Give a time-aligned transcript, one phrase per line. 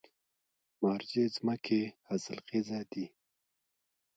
[0.81, 3.05] مارجې ځمکې حاصلخیزه دي؟